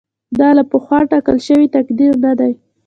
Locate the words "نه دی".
2.25-2.51